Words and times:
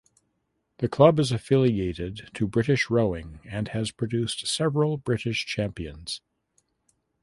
The 0.79 0.89
club 0.89 1.19
is 1.19 1.31
affiliated 1.31 2.31
to 2.33 2.47
British 2.47 2.89
Rowing 2.89 3.39
and 3.45 3.67
has 3.67 3.91
produced 3.91 4.47
several 4.47 4.97
British 4.97 5.45
champions. 5.45 6.21